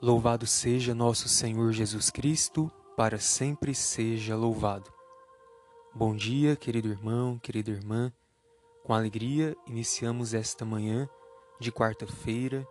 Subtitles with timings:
[0.00, 4.92] Louvado seja nosso Senhor Jesus Cristo, para sempre seja louvado.
[5.92, 8.12] Bom dia, querido irmão, querida irmã.
[8.84, 11.08] Com alegria, iniciamos esta manhã
[11.58, 12.64] de quarta-feira,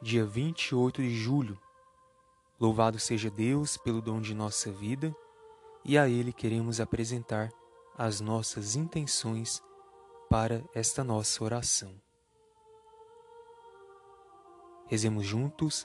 [0.00, 1.58] dia 28 de julho.
[2.60, 5.12] Louvado seja Deus pelo dom de nossa vida
[5.84, 7.50] e a Ele queremos apresentar
[7.98, 9.60] as nossas intenções
[10.28, 11.92] para esta nossa oração.
[14.86, 15.84] Rezemos juntos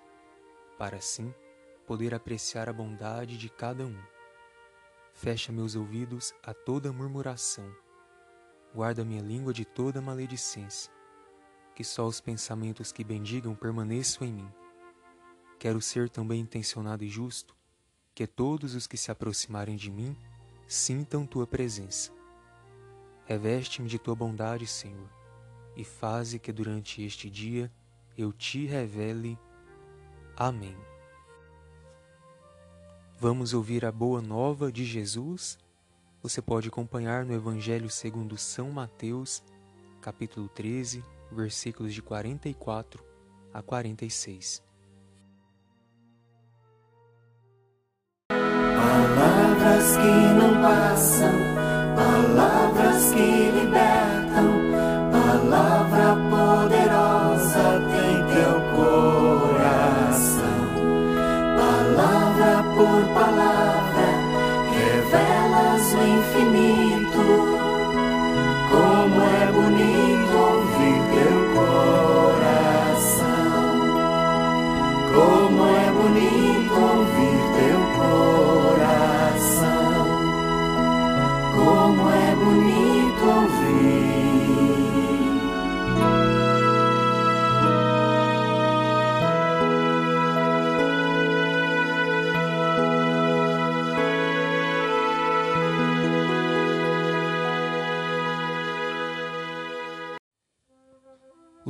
[0.81, 1.31] para assim
[1.85, 4.01] poder apreciar a bondade de cada um.
[5.13, 7.71] Fecha meus ouvidos a toda murmuração,
[8.73, 10.91] guarda minha língua de toda maledicência,
[11.75, 14.51] que só os pensamentos que bendigam permaneçam em mim.
[15.59, 17.55] Quero ser também intencionado e justo,
[18.15, 20.17] que todos os que se aproximarem de mim
[20.67, 22.11] sintam tua presença.
[23.25, 25.21] Reveste-me de tua bondade, Senhor
[25.75, 27.71] e faze que durante este dia
[28.17, 29.37] eu te revele.
[30.35, 30.75] Amém.
[33.19, 35.57] Vamos ouvir a boa nova de Jesus?
[36.23, 39.43] Você pode acompanhar no Evangelho segundo São Mateus,
[40.01, 43.03] capítulo 13, versículos de 44
[43.53, 44.63] a 46.
[48.29, 51.50] Palavras que não passam,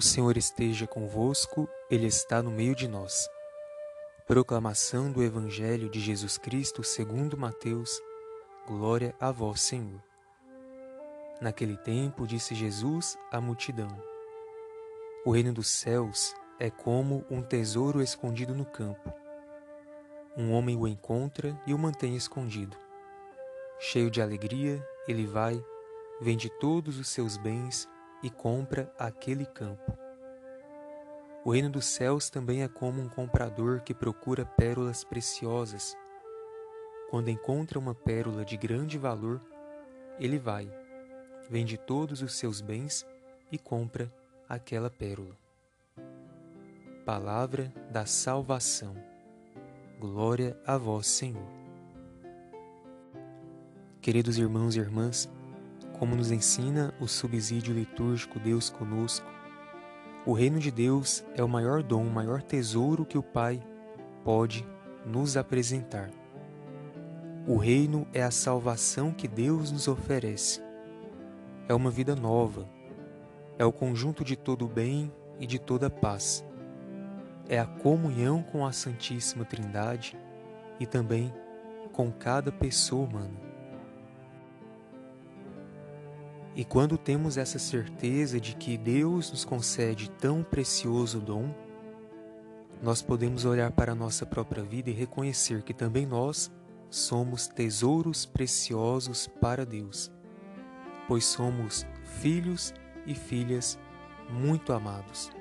[0.01, 3.29] O Senhor esteja convosco, Ele está no meio de nós.
[4.25, 8.01] Proclamação do Evangelho de Jesus Cristo segundo Mateus.
[8.65, 10.01] Glória a vós, Senhor.
[11.39, 13.89] Naquele tempo disse Jesus à multidão:
[15.23, 19.13] O reino dos céus é como um tesouro escondido no campo.
[20.35, 22.75] Um homem o encontra e o mantém escondido.
[23.77, 25.63] Cheio de alegria, ele vai,
[26.19, 27.87] vende todos os seus bens
[28.23, 29.97] e compra aquele campo.
[31.43, 35.97] O reino dos céus também é como um comprador que procura pérolas preciosas.
[37.09, 39.41] Quando encontra uma pérola de grande valor,
[40.19, 40.71] ele vai,
[41.49, 43.05] vende todos os seus bens
[43.51, 44.11] e compra
[44.47, 45.35] aquela pérola.
[47.03, 48.95] Palavra da salvação.
[49.99, 51.47] Glória a vós, Senhor.
[53.99, 55.27] Queridos irmãos e irmãs,
[56.01, 59.31] como nos ensina o subsídio litúrgico Deus conosco,
[60.25, 63.61] o reino de Deus é o maior dom, o maior tesouro que o Pai
[64.23, 64.65] pode
[65.05, 66.09] nos apresentar.
[67.47, 70.59] O reino é a salvação que Deus nos oferece.
[71.69, 72.67] É uma vida nova.
[73.59, 76.43] É o conjunto de todo o bem e de toda a paz.
[77.47, 80.17] É a comunhão com a Santíssima Trindade
[80.79, 81.31] e também
[81.93, 83.50] com cada pessoa humana.
[86.53, 91.53] E quando temos essa certeza de que Deus nos concede tão precioso dom,
[92.81, 96.51] nós podemos olhar para a nossa própria vida e reconhecer que também nós
[96.89, 100.11] somos tesouros preciosos para Deus,
[101.07, 101.85] pois somos
[102.19, 102.73] filhos
[103.05, 103.79] e filhas
[104.29, 105.31] muito amados.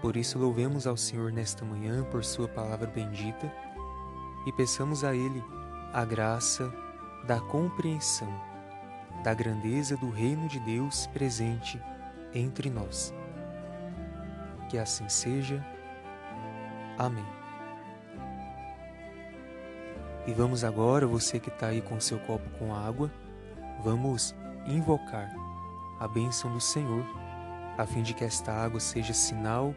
[0.00, 3.52] Por isso, louvemos ao Senhor nesta manhã por Sua palavra bendita
[4.46, 5.42] e peçamos a Ele
[5.92, 6.72] a graça
[7.26, 8.49] da compreensão
[9.22, 11.80] da grandeza do reino de Deus presente
[12.34, 13.14] entre nós.
[14.68, 15.64] Que assim seja.
[16.98, 17.26] Amém.
[20.26, 23.10] E vamos agora, você que está aí com seu copo com água,
[23.82, 24.34] vamos
[24.66, 25.34] invocar
[25.98, 27.04] a bênção do Senhor,
[27.76, 29.74] a fim de que esta água seja sinal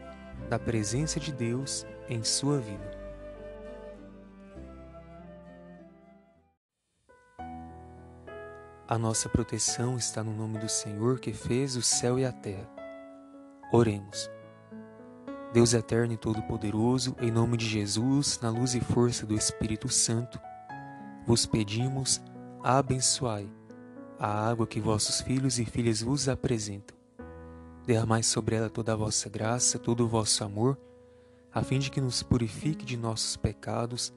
[0.48, 3.03] da presença de Deus em sua vida.
[8.86, 12.68] A nossa proteção está no nome do Senhor que fez o céu e a terra.
[13.72, 14.30] Oremos.
[15.54, 20.38] Deus eterno e todo-poderoso, em nome de Jesus, na luz e força do Espírito Santo,
[21.26, 22.20] vos pedimos,
[22.62, 23.50] abençoai
[24.18, 26.94] a água que vossos filhos e filhas vos apresentam.
[27.86, 30.78] Derramai sobre ela toda a vossa graça, todo o vosso amor,
[31.54, 34.12] a fim de que nos purifique de nossos pecados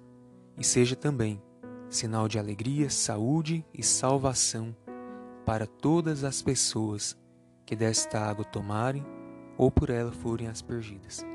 [0.58, 1.42] e seja também
[1.90, 4.76] sinal de alegria, saúde e salvação
[5.46, 7.18] para todas as pessoas
[7.66, 9.06] que desta água tomarem
[9.58, 11.26] ou por ela forem aspergidas.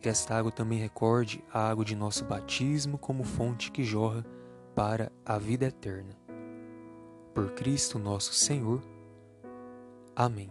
[0.00, 4.24] Que esta água também recorde a água de nosso batismo como fonte que jorra
[4.74, 6.16] para a vida eterna.
[7.34, 8.82] Por Cristo nosso Senhor.
[10.14, 10.50] Amém.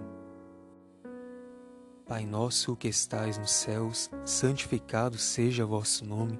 [2.06, 6.40] Pai nosso que estais nos céus, santificado seja vosso nome.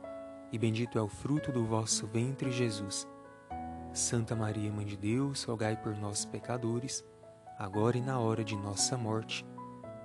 [0.51, 3.07] e bendito é o fruto do vosso ventre, Jesus.
[3.93, 7.05] Santa Maria, Mãe de Deus, rogai por nós, pecadores,
[7.57, 9.45] agora e na hora de nossa morte.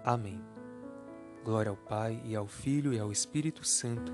[0.05, 0.41] Amém.
[1.45, 4.13] Glória ao Pai, e ao Filho, e ao Espírito Santo,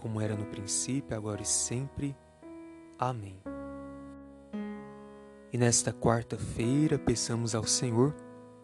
[0.00, 2.16] como era no princípio, agora e sempre.
[2.98, 3.40] Amém.
[5.52, 8.14] E nesta quarta-feira, peçamos ao Senhor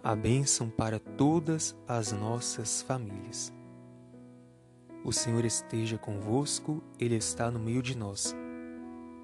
[0.02, 3.52] a bênção para todas as nossas famílias.
[5.04, 8.34] O Senhor esteja convosco, Ele está no meio de nós.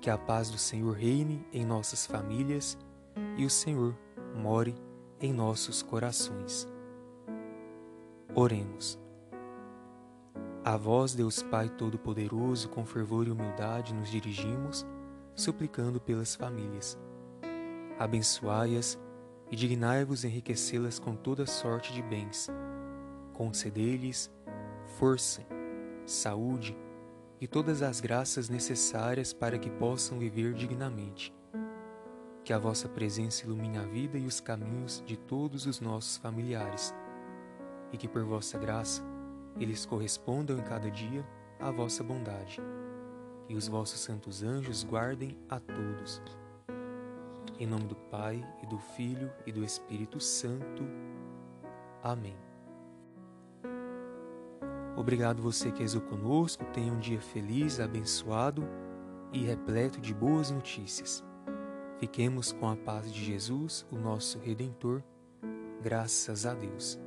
[0.01, 2.77] Que a paz do Senhor reine em nossas famílias
[3.37, 3.97] e o Senhor
[4.35, 4.75] more
[5.21, 6.67] em nossos corações.
[8.35, 8.99] Oremos.
[10.65, 14.85] A vós, Deus Pai Todo-Poderoso, com fervor e humildade nos dirigimos,
[15.35, 16.99] suplicando pelas famílias.
[17.99, 18.99] Abençoai-as
[19.51, 22.49] e dignai-vos enriquecê-las com toda sorte de bens.
[23.33, 24.31] Concedei-lhes
[24.99, 25.41] força
[26.11, 26.77] saúde
[27.41, 31.35] e todas as graças necessárias para que possam viver dignamente.
[32.45, 36.95] Que a vossa presença ilumine a vida e os caminhos de todos os nossos familiares,
[37.93, 39.03] e que por vossa graça
[39.61, 41.25] eles correspondam em cada dia
[41.61, 42.61] à vossa bondade.
[43.49, 46.23] E os vossos santos anjos guardem a todos.
[47.59, 50.85] Em nome do Pai, e do Filho, e do Espírito Santo.
[52.03, 52.48] Amém.
[54.99, 56.65] Obrigado você que rezou conosco.
[56.73, 58.69] Tenha um dia feliz, abençoado
[59.33, 61.25] e repleto de boas notícias.
[62.01, 65.01] Fiquemos com a paz de Jesus, o nosso Redentor.
[65.81, 66.99] Graças a Deus.